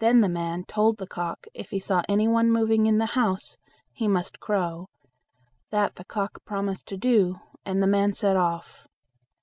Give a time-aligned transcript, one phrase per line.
[0.00, 3.56] Then the man told the cock if he saw any one moving in the house,
[3.90, 4.90] he must crow;
[5.70, 8.86] that the cock promised to do, and the man set off.